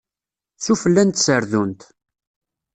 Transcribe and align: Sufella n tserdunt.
Sufella 0.65 1.03
n 1.03 1.09
tserdunt. 1.11 1.81